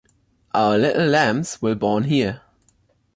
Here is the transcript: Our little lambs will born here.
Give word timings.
Our 0.55 0.79
little 0.79 1.05
lambs 1.05 1.61
will 1.61 1.75
born 1.75 2.05
here. 2.05 2.41